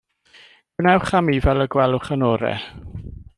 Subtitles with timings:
[0.81, 2.67] Gwnewch â mi fel y gweloch yn orau.